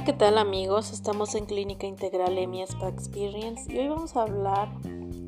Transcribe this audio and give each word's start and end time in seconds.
Hola, 0.00 0.06
¿qué 0.06 0.18
tal 0.18 0.38
amigos? 0.38 0.92
Estamos 0.94 1.34
en 1.34 1.44
Clínica 1.44 1.86
Integral 1.86 2.38
EMI 2.38 2.62
Spa 2.62 2.88
Experience 2.88 3.70
y 3.70 3.80
hoy 3.80 3.88
vamos 3.88 4.16
a 4.16 4.22
hablar 4.22 4.70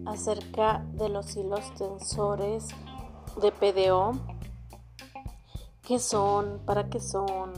acerca 0.07 0.83
de 0.95 1.11
los 1.11 1.37
hilos 1.37 1.75
tensores 1.75 2.69
de 3.43 3.53
PDO. 3.53 4.13
¿Qué 5.87 5.99
son? 5.99 6.63
¿Para 6.65 6.89
qué 6.89 7.01
son? 7.01 7.53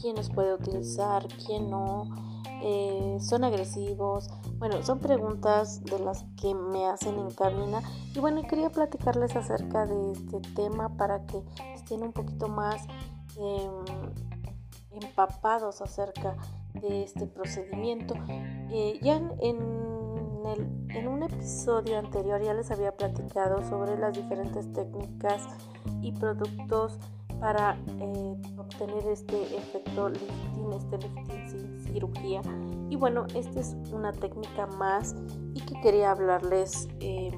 ¿Quién 0.00 0.14
los 0.14 0.30
puede 0.30 0.54
utilizar? 0.54 1.26
¿Quién 1.44 1.68
no? 1.68 2.14
Eh, 2.62 3.18
¿Son 3.20 3.42
agresivos? 3.42 4.28
Bueno, 4.58 4.80
son 4.84 5.00
preguntas 5.00 5.82
de 5.82 5.98
las 5.98 6.22
que 6.40 6.54
me 6.54 6.86
hacen 6.86 7.18
en 7.18 7.30
cabina 7.32 7.82
y 8.14 8.20
bueno, 8.20 8.42
quería 8.42 8.70
platicarles 8.70 9.34
acerca 9.34 9.84
de 9.84 10.12
este 10.12 10.38
tema 10.54 10.96
para 10.96 11.26
que 11.26 11.42
estén 11.74 12.04
un 12.04 12.12
poquito 12.12 12.46
más... 12.46 12.86
Empapados 15.16 15.80
acerca 15.80 16.36
de 16.74 17.02
este 17.02 17.26
procedimiento. 17.26 18.14
Eh, 18.70 18.98
ya 19.00 19.16
en, 19.40 19.56
un 19.62 21.22
episodio 21.22 21.98
anterior 21.98 22.42
ya 22.42 22.52
les 22.52 22.70
había 22.70 22.94
platicado 22.94 23.66
sobre 23.66 23.96
las 23.96 24.12
diferentes 24.12 24.70
técnicas 24.74 25.48
y 26.02 26.12
productos 26.12 26.98
para 27.40 27.78
eh, 27.98 28.36
obtener 28.58 29.06
este 29.06 29.56
efecto 29.56 30.10
lifting, 30.10 30.72
este 30.74 30.98
lifting 30.98 31.48
sin 31.48 31.80
cirugía. 31.80 32.42
Y 32.90 32.96
bueno, 32.96 33.26
esta 33.34 33.60
es 33.60 33.74
una 33.92 34.12
técnica 34.12 34.66
más 34.66 35.16
y 35.54 35.62
que 35.62 35.80
quería 35.80 36.10
hablarles 36.10 36.88
eh, 37.00 37.30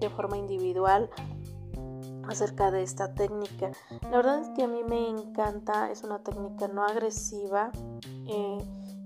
de 0.00 0.10
forma 0.10 0.36
individual 0.36 1.08
acerca 2.28 2.70
de 2.70 2.82
esta 2.82 3.14
técnica. 3.14 3.70
La 4.02 4.16
verdad 4.16 4.40
es 4.40 4.48
que 4.50 4.62
a 4.64 4.68
mí 4.68 4.82
me 4.88 5.08
encanta, 5.08 5.90
es 5.90 6.02
una 6.02 6.18
técnica 6.18 6.68
no 6.68 6.84
agresiva 6.84 7.70
eh, 8.26 8.58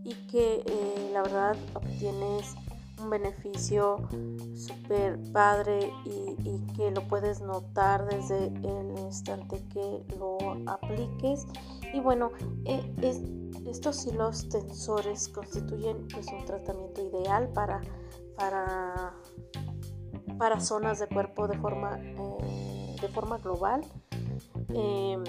y 0.05 0.15
que 0.29 0.63
eh, 0.67 1.11
la 1.13 1.23
verdad 1.23 1.57
obtienes 1.75 2.55
un 3.03 3.11
beneficio 3.11 4.09
súper 4.55 5.21
padre 5.33 5.93
y, 6.05 6.37
que 6.77 6.91
lo 6.91 7.09
puedes 7.09 7.41
notar 7.41 8.07
desde 8.07 8.47
el 8.47 8.99
instante 8.99 9.63
que 9.73 10.05
lo 10.19 10.37
apliques. 10.67 11.47
Y 11.95 12.01
bueno, 12.01 12.33
eh, 12.67 12.95
estos 13.67 14.07
hilos 14.07 14.49
tensores 14.51 15.29
constituyen 15.29 16.07
pues 16.13 16.27
un 16.29 16.45
tratamiento 16.45 17.03
ideal 17.03 17.49
para, 17.49 17.81
para, 18.37 19.15
para 20.39 20.61
zonas 20.61 20.99
de 20.99 21.07
cuerpo 21.07 21.49
de 21.49 21.59
forma 21.59 21.99
de 23.01 23.09
forma 23.09 23.39
global 23.39 23.83
em, 24.75 25.23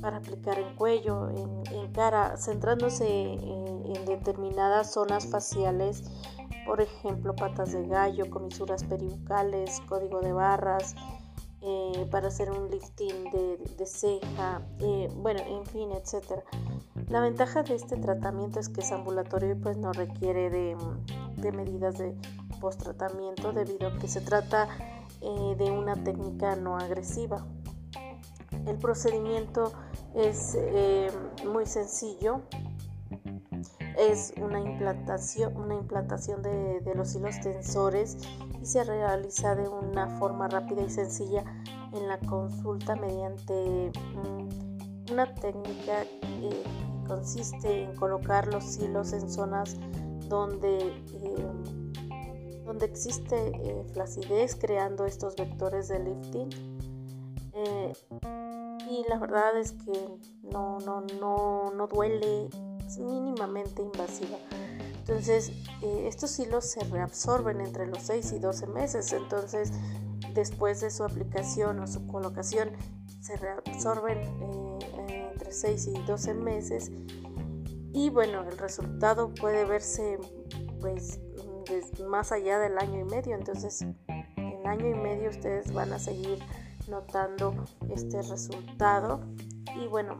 para 0.00 0.18
aplicar 0.18 0.58
en 0.58 0.74
cuello, 0.76 1.30
en, 1.30 1.92
cara, 1.92 2.36
centrándose 2.36 3.06
en, 3.06 3.68
determinadas 4.06 4.92
zonas 4.92 5.26
faciales, 5.26 6.04
por 6.66 6.80
ejemplo, 6.80 7.34
patas 7.34 7.72
de 7.72 7.86
gallo, 7.86 8.30
comisuras 8.30 8.84
peribucales, 8.84 9.80
código 9.88 10.20
de 10.20 10.32
barras, 10.32 10.94
eh, 11.60 12.06
para 12.10 12.28
hacer 12.28 12.50
un 12.50 12.70
lifting 12.70 13.30
de, 13.30 13.86
ceja, 13.86 14.62
eh, 14.80 15.08
bueno, 15.16 15.40
en 15.46 15.66
fin, 15.66 15.90
etcétera. 15.92 16.42
La 17.08 17.20
ventaja 17.20 17.62
de 17.62 17.74
este 17.74 17.96
tratamiento 17.96 18.60
es 18.60 18.68
que 18.68 18.82
es 18.82 18.92
ambulatorio 18.92 19.52
y 19.52 19.54
pues 19.54 19.76
no 19.76 19.92
requiere 19.92 20.50
de, 20.50 20.76
de 21.36 21.52
medidas 21.52 21.98
de 21.98 22.14
post 22.60 22.82
tratamiento 22.82 23.52
debido 23.52 23.88
a 23.88 23.98
que 23.98 24.08
se 24.08 24.20
trata 24.20 24.68
eh, 25.20 25.56
de 25.58 25.70
una 25.70 25.94
técnica 26.04 26.56
no 26.56 26.76
agresiva. 26.76 27.46
El 28.66 28.76
procedimiento 28.78 29.72
es 30.14 30.56
eh, 30.58 31.10
muy 31.46 31.66
sencillo. 31.66 32.42
Es 33.96 34.32
una 34.40 34.60
implantación, 34.60 35.56
una 35.56 35.74
implantación 35.74 36.42
de, 36.42 36.80
los 36.94 37.14
hilos 37.14 37.40
tensores 37.40 38.18
y 38.62 38.66
se 38.66 38.84
realiza 38.84 39.56
de 39.56 39.68
una 39.68 40.18
forma 40.18 40.48
rápida 40.48 40.82
y 40.82 40.90
sencilla 40.90 41.44
en 41.92 42.06
la 42.06 42.18
consulta 42.20 42.94
mediante 42.94 43.90
mm, 44.14 45.12
una 45.12 45.34
técnica 45.34 46.04
que 46.20 46.62
consiste 47.08 47.84
en 47.84 47.96
colocar 47.96 48.46
los 48.46 48.76
hilos 48.78 49.12
en 49.12 49.28
zonas 49.28 49.76
donde 50.28 50.78
eh, 50.78 51.46
donde 52.78 52.94
existe 52.94 53.34
eh, 53.34 53.84
flacidez 53.92 54.54
creando 54.54 55.04
estos 55.04 55.34
vectores 55.34 55.88
de 55.88 55.98
lifting. 55.98 56.48
Eh, 57.52 57.92
y 58.88 59.04
la 59.08 59.18
verdad 59.18 59.58
es 59.58 59.72
que 59.72 60.16
no, 60.44 60.78
no, 60.86 61.00
no, 61.20 61.72
no 61.74 61.86
duele, 61.88 62.48
es 62.86 62.98
mínimamente 62.98 63.82
invasiva. 63.82 64.38
Entonces, 65.00 65.50
eh, 65.82 66.04
estos 66.06 66.38
hilos 66.38 66.66
se 66.66 66.84
reabsorben 66.84 67.60
entre 67.60 67.88
los 67.88 68.02
6 68.02 68.32
y 68.34 68.38
12 68.38 68.68
meses. 68.68 69.12
Entonces, 69.12 69.72
después 70.34 70.80
de 70.80 70.90
su 70.90 71.02
aplicación 71.02 71.80
o 71.80 71.88
su 71.88 72.06
colocación, 72.06 72.70
se 73.20 73.36
reabsorben 73.38 74.18
entre 75.08 75.50
6 75.50 75.88
y 75.88 76.02
12 76.02 76.34
meses. 76.34 76.92
Y 77.92 78.10
bueno, 78.10 78.44
el 78.48 78.56
resultado 78.56 79.34
puede 79.34 79.64
verse 79.64 80.18
pues 80.80 81.18
más 82.08 82.32
allá 82.32 82.58
del 82.58 82.78
año 82.78 83.00
y 83.00 83.04
medio. 83.04 83.34
Entonces, 83.34 83.82
en 84.36 84.66
año 84.66 84.88
y 84.88 84.94
medio 84.94 85.30
ustedes 85.30 85.72
van 85.72 85.92
a 85.92 85.98
seguir 85.98 86.38
notando 86.88 87.54
este 87.90 88.22
resultado. 88.22 89.20
Y 89.76 89.86
bueno, 89.86 90.18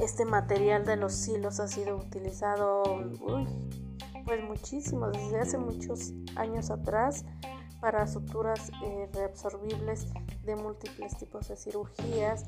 este 0.00 0.24
material 0.24 0.84
de 0.84 0.96
los 0.96 1.28
hilos 1.28 1.60
ha 1.60 1.68
sido 1.68 1.96
utilizado 1.96 2.82
pues 4.24 4.44
muchísimo, 4.44 5.08
desde 5.10 5.40
hace 5.40 5.58
muchos 5.58 6.12
años 6.36 6.70
atrás 6.70 7.24
para 7.80 8.06
suturas 8.06 8.70
eh, 8.84 9.08
reabsorbibles 9.12 10.06
de 10.44 10.54
múltiples 10.56 11.16
tipos 11.16 11.48
de 11.48 11.56
cirugías, 11.56 12.44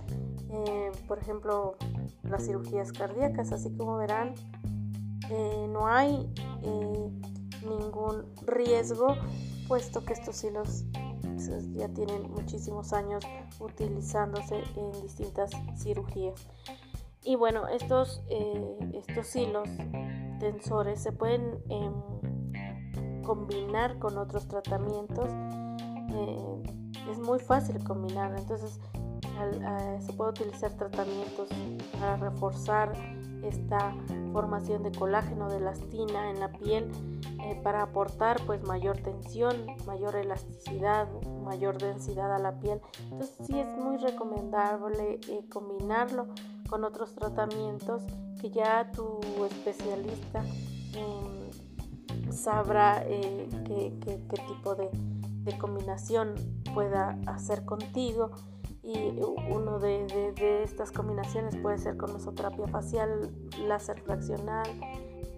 eh, 0.50 0.92
por 1.08 1.18
ejemplo 1.18 1.76
las 2.22 2.44
cirugías 2.44 2.92
cardíacas, 2.92 3.52
así 3.52 3.74
como 3.76 3.96
verán, 3.96 4.34
eh, 5.30 5.66
no 5.70 5.88
hay 5.88 6.32
ningún 7.64 8.24
riesgo, 8.46 9.16
puesto 9.68 10.04
que 10.04 10.12
estos 10.12 10.42
hilos 10.44 10.84
ya 11.74 11.88
tienen 11.88 12.30
muchísimos 12.30 12.92
años 12.92 13.24
utilizándose 13.58 14.62
en 14.76 15.02
distintas 15.02 15.50
cirugías. 15.76 16.46
Y 17.24 17.36
bueno, 17.36 17.68
estos, 17.68 18.22
eh, 18.28 18.76
estos 18.94 19.34
hilos 19.36 19.68
tensores 20.40 21.00
se 21.00 21.12
pueden 21.12 21.58
em, 21.68 23.22
combinar 23.22 23.98
con 23.98 24.18
otros 24.18 24.48
tratamientos. 24.48 25.28
Eh, 26.10 26.62
es 27.10 27.18
muy 27.18 27.38
fácil 27.38 27.82
combinar, 27.84 28.34
entonces 28.36 28.80
se 30.00 30.12
puede 30.12 30.30
utilizar 30.30 30.72
tratamientos 30.76 31.48
para 31.98 32.16
reforzar 32.16 32.92
esta 33.42 33.94
formación 34.32 34.82
de 34.82 34.92
colágeno 34.92 35.48
de 35.48 35.56
elastina 35.56 36.30
en 36.30 36.40
la 36.40 36.52
piel 36.52 36.90
eh, 37.52 37.60
para 37.62 37.82
aportar 37.82 38.40
pues 38.46 38.62
mayor 38.62 38.98
tensión, 38.98 39.66
mayor 39.86 40.16
elasticidad, 40.16 41.08
mayor 41.44 41.78
densidad 41.78 42.34
a 42.34 42.38
la 42.38 42.58
piel. 42.58 42.80
Entonces 43.04 43.36
sí 43.46 43.58
es 43.58 43.68
muy 43.76 43.98
recomendable 43.98 45.20
eh, 45.28 45.44
combinarlo 45.50 46.28
con 46.68 46.84
otros 46.84 47.14
tratamientos 47.14 48.02
que 48.40 48.50
ya 48.50 48.90
tu 48.92 49.20
especialista 49.44 50.44
em, 50.94 52.32
sabrá 52.32 53.04
eh, 53.06 53.48
qué, 53.66 53.92
tipo 54.48 54.74
de, 54.74 54.88
de 54.92 55.58
combinación 55.58 56.34
pueda 56.74 57.18
hacer 57.26 57.64
contigo 57.64 58.30
y 58.82 59.20
uno 59.48 59.78
de, 59.78 60.62
estas 60.64 60.90
combinaciones 60.90 61.56
puede 61.56 61.78
ser 61.78 61.96
con 61.96 62.12
mesoterapia 62.12 62.66
facial, 62.66 63.30
láser 63.66 64.00
fraccional, 64.00 64.68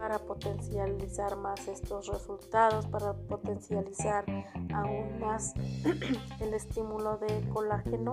para 0.04 0.18
potencializar 0.18 1.34
más 1.38 1.66
estos 1.66 2.08
resultados, 2.08 2.86
para 2.88 3.14
potencializar 3.14 4.26
aún 4.74 5.18
más 5.18 5.54
el 6.40 6.52
estímulo 6.52 7.16
de 7.16 7.48
colágeno 7.48 8.12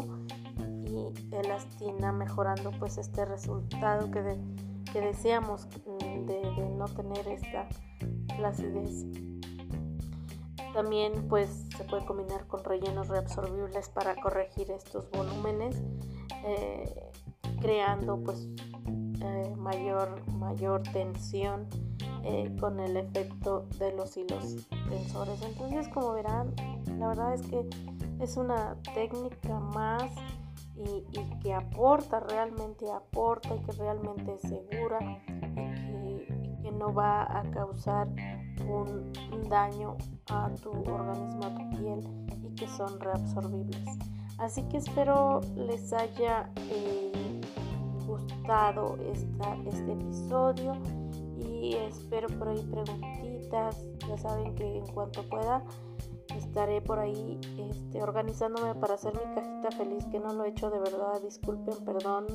y 0.85 1.11
elastina, 1.35 2.13
mejorando 2.13 2.71
pues 2.79 2.97
este 2.97 3.25
resultado 3.25 4.09
que, 4.09 4.37
que 4.93 5.01
deseamos 5.01 5.67
mm, 5.85 6.27
de, 6.27 6.69
no 6.77 6.85
tener 6.85 7.27
esta 7.27 7.67
flacidez. 8.37 9.03
También 10.73 11.27
pues 11.27 11.67
se 11.75 11.83
puede 11.83 12.05
combinar 12.05 12.47
con 12.47 12.63
rellenos 12.63 13.09
reabsorbibles 13.09 13.89
para 13.89 14.15
corregir 14.15 14.71
estos 14.71 15.11
volúmenes, 15.11 15.75
eh, 16.45 17.11
creando 17.59 18.17
pues 18.23 18.47
eh, 19.21 19.55
mayor, 19.57 20.21
mayor 20.33 20.83
tensión 20.83 21.67
eh, 22.23 22.55
con 22.59 22.79
el 22.79 22.97
efecto 22.97 23.67
de 23.79 23.93
los 23.93 24.15
hilos 24.17 24.67
tensores. 24.89 25.41
Entonces 25.41 25.87
como 25.89 26.13
verán, 26.13 26.53
la 26.97 27.09
verdad 27.09 27.33
es 27.33 27.41
que 27.43 27.67
es 28.19 28.37
una 28.37 28.75
técnica 28.93 29.59
más 29.59 30.03
y, 30.75 31.03
que 31.41 31.53
aporta, 31.53 32.19
realmente 32.19 32.91
aporta 32.91 33.55
y 33.55 33.59
que 33.59 33.71
realmente 33.73 34.35
es 34.35 34.41
segura 34.41 34.99
y 34.99 36.61
que 36.61 36.71
no 36.71 36.93
va 36.93 37.23
a 37.23 37.43
causar 37.51 38.07
un 38.67 39.49
daño 39.49 39.97
a 40.29 40.49
tu 40.61 40.71
organismo, 40.71 41.45
a 41.45 41.55
tu 41.55 41.69
piel 41.77 41.99
y 42.43 42.55
que 42.55 42.67
son 42.67 42.99
reabsorbibles. 42.99 43.97
Así 44.37 44.63
que 44.63 44.77
espero 44.77 45.41
les 45.55 45.93
haya 45.93 46.49
eh, 46.55 47.40
gustado 48.11 48.97
este 49.65 49.91
episodio 49.93 50.73
y 51.39 51.75
espero 51.75 52.27
por 52.27 52.49
ahí 52.49 52.61
preguntitas. 52.63 53.85
Ya 54.07 54.17
saben 54.17 54.53
que 54.55 54.77
en 54.77 54.87
cuanto 54.87 55.23
pueda 55.29 55.63
estaré 56.37 56.81
por 56.81 56.99
ahí 56.99 57.39
este, 57.57 58.01
organizándome 58.01 58.75
para 58.75 58.95
hacer 58.95 59.13
mi 59.13 59.35
cajita 59.35 59.71
feliz, 59.71 60.05
que 60.11 60.19
no 60.19 60.33
lo 60.33 60.45
he 60.45 60.49
hecho 60.49 60.69
de 60.69 60.79
verdad, 60.79 61.21
disculpen, 61.21 61.85
perdón, 61.85 62.27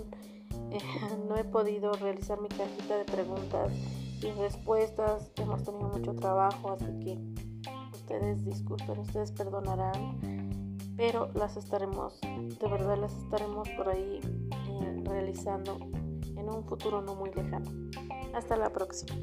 no 1.29 1.37
he 1.37 1.45
podido 1.45 1.93
realizar 1.93 2.41
mi 2.41 2.49
cajita 2.49 2.99
de 2.99 3.05
preguntas 3.05 3.73
y 4.23 4.31
respuestas, 4.33 5.31
hemos 5.37 5.63
tenido 5.65 5.89
mucho 5.89 6.15
trabajo, 6.15 6.73
así 6.73 6.87
que 7.01 7.19
ustedes 7.93 8.45
disculpen, 8.45 8.99
ustedes 8.99 9.33
perdonarán, 9.33 10.79
pero 10.97 11.31
las 11.35 11.57
estaremos, 11.57 12.21
de 12.21 12.69
verdad 12.69 12.99
las 12.99 13.15
estaremos 13.23 13.69
por 13.77 13.89
ahí 13.89 14.21
eh, 14.83 15.03
realizando 15.05 15.79
en 16.37 16.49
un 16.49 16.65
futuro 16.65 17.03
no 17.03 17.15
muy 17.15 17.31
lejano. 17.33 17.71
Hasta 18.35 18.57
la 18.57 18.73
próxima. 18.73 19.15